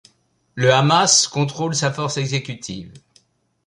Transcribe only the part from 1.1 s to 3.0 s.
contrôle sa force exécutive.